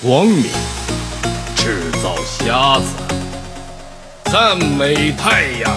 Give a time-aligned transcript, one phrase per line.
[0.00, 0.44] 光明，
[1.56, 2.86] 制造瞎子，
[4.30, 5.76] 赞美太阳，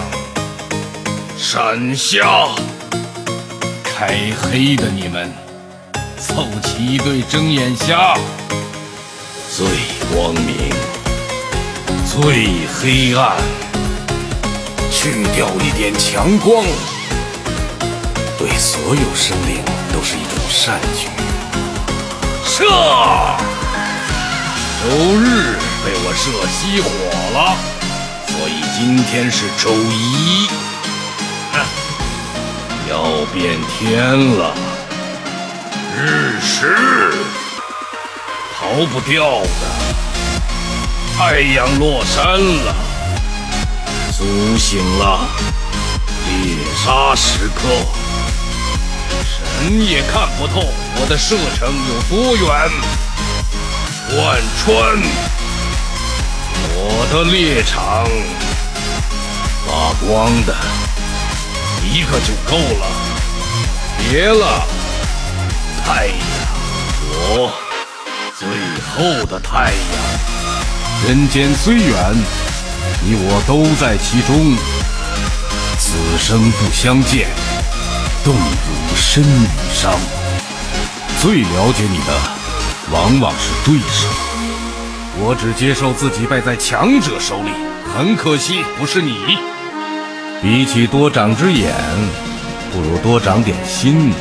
[1.36, 2.48] 闪瞎，
[3.82, 5.28] 开黑的你们，
[6.16, 8.16] 凑齐一对睁眼瞎，
[9.56, 9.66] 最
[10.14, 10.70] 光明，
[12.06, 13.36] 最黑暗，
[14.92, 16.64] 去掉一点强光，
[18.38, 21.08] 对所有生灵都是一种善举。
[22.46, 22.64] 射！
[24.82, 26.88] 周日被我射熄火
[27.38, 27.56] 了，
[28.26, 30.48] 所以今天是周一。
[31.52, 31.54] 哼，
[32.90, 34.52] 要变天了，
[35.96, 36.74] 日食
[38.58, 39.46] 逃不掉的。
[41.16, 42.74] 太阳落山了，
[44.10, 45.28] 苏醒了，
[46.26, 47.68] 猎杀时刻。
[49.22, 52.68] 神也看不透我的射程有多远。
[54.14, 54.76] 贯穿
[56.74, 58.04] 我的猎场，
[59.66, 60.54] 发光的
[61.82, 62.86] 一个就够了。
[63.96, 64.66] 别了，
[65.82, 66.16] 太阳，
[67.08, 67.50] 我
[68.38, 68.46] 最
[68.84, 71.08] 后的太阳。
[71.08, 72.14] 人间虽远，
[73.02, 74.54] 你我都在其中。
[75.78, 77.28] 此生不相见，
[78.22, 79.98] 动如身与伤。
[81.18, 82.41] 最了解你的。
[82.92, 84.06] 往往是对手，
[85.16, 87.50] 我只接受自己败在强者手里。
[87.94, 89.16] 很可惜，不是你。
[90.42, 91.72] 比起多长只眼，
[92.70, 94.12] 不如多长点心。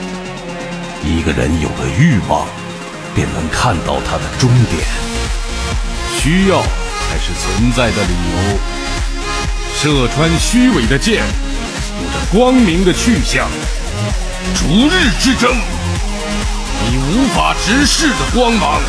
[1.03, 2.47] 一个人有了欲望，
[3.13, 4.87] 便能看到他的终点。
[6.17, 8.57] 需要才是存在的理由。
[9.75, 11.23] 射穿虚伪的箭，
[11.99, 13.49] 有着光明的去向。
[14.55, 15.51] 逐日之争。
[16.89, 18.81] 你无法直视的光芒。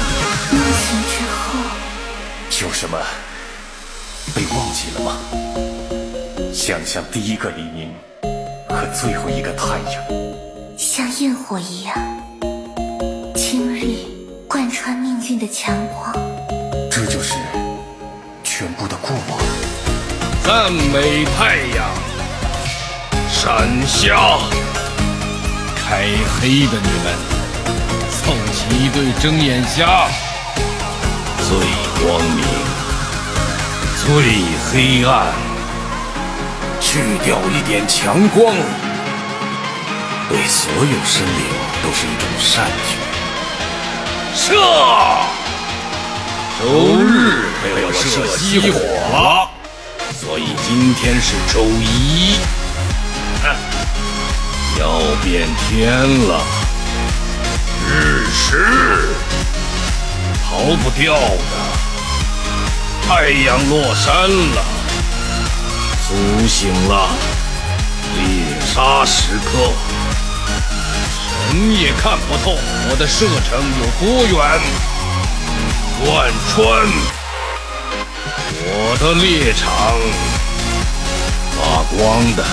[0.50, 2.98] 梦醒之后，有什么
[4.34, 5.16] 被忘记了吗？
[6.52, 7.90] 想象第一个黎明
[8.68, 10.02] 和最后一个太阳，
[10.76, 11.96] 像焰火一样，
[13.34, 14.06] 经历
[14.46, 16.12] 贯穿命运的强光。
[16.90, 17.34] 这就是
[18.44, 19.38] 全部的过往。
[20.44, 21.90] 赞美太阳，
[23.30, 24.38] 闪瞎，
[25.74, 26.06] 开
[26.38, 27.41] 黑的你们。
[28.82, 30.08] 一对睁眼瞎，
[31.38, 31.56] 最
[32.04, 32.44] 光明，
[34.02, 34.04] 最
[34.66, 35.26] 黑暗，
[36.80, 38.52] 去掉一点强光，
[40.28, 41.46] 对所有生灵
[41.80, 42.96] 都是一种善举。
[44.34, 44.52] 射！
[46.58, 46.66] 周
[47.04, 48.80] 日被我射熄火
[49.16, 49.48] 了，
[50.12, 52.34] 所以今天是周一。
[54.80, 56.42] 要变天了。
[57.88, 59.08] 日食
[60.44, 61.52] 逃不掉的，
[63.06, 64.64] 太阳落山了，
[66.06, 67.08] 苏醒了，
[68.16, 69.72] 猎杀时刻，
[71.50, 72.56] 神也看不透
[72.88, 74.60] 我的射程有多远，
[76.04, 76.56] 贯穿。
[78.64, 79.68] 我的猎场，
[81.56, 82.00] 发光
[82.36, 82.44] 的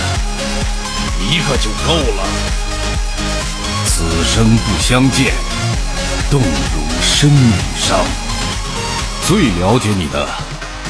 [1.20, 2.22] 一个就够了。
[4.00, 5.34] 此生不相见，
[6.32, 8.00] 动如身与伤。
[9.28, 10.26] 最了解你的，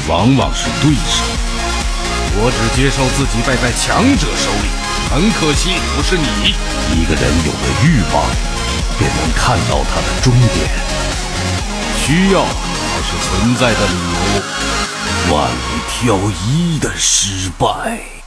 [0.08, 1.24] 往往是对手。
[2.36, 4.70] 我只接受自己败在强者手里。
[5.10, 6.54] 很可惜，不是你。
[6.94, 8.30] 一个人有了欲望，
[9.00, 10.70] 便能看到他的终点。
[12.06, 15.34] 需要才是存在的理由。
[15.34, 16.16] 万里挑
[16.46, 18.19] 一的失败。